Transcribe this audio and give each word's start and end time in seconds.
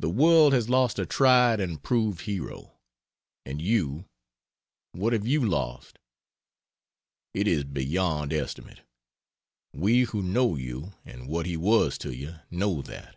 The 0.00 0.10
world 0.10 0.52
has 0.52 0.68
lost 0.68 0.98
a 0.98 1.06
tried 1.06 1.60
and 1.60 1.82
proved 1.82 2.26
hero. 2.26 2.76
And 3.46 3.62
you 3.62 4.04
what 4.92 5.14
have 5.14 5.26
you 5.26 5.42
lost? 5.42 5.98
It 7.32 7.48
is 7.48 7.64
beyond 7.64 8.34
estimate 8.34 8.82
we 9.72 10.02
who 10.02 10.22
know 10.22 10.56
you, 10.56 10.92
and 11.06 11.26
what 11.26 11.46
he 11.46 11.56
was 11.56 11.96
to 12.04 12.14
you, 12.14 12.34
know 12.50 12.82
that. 12.82 13.16